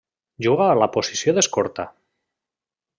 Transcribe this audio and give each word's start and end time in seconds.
Juga 0.45 0.69
a 0.69 0.77
la 0.79 0.87
posició 0.97 1.37
d'escorta. 1.37 1.89